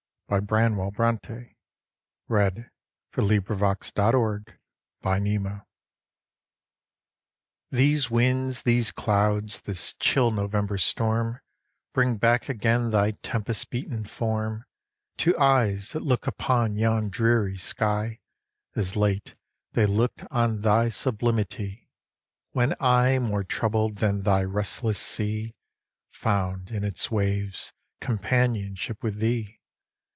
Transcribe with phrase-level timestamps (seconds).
[0.33, 0.39] 'P.
[0.39, 0.45] B.
[0.45, 1.55] BRONT├ŗ.'
[2.29, 4.53] The poem enclosed was entitled:
[5.03, 5.65] PENMAENMAWR.
[7.69, 11.41] 'These winds, these clouds, this chill November storm
[11.93, 14.63] Bring back again thy tempest beaten form
[15.17, 18.21] To eyes that look upon yon dreary sky
[18.73, 19.35] As late
[19.73, 21.89] they looked on thy sublimity;
[22.51, 25.57] When I, more troubled than thy restless sea,
[26.11, 29.57] Found, in its waves, companionship with thee.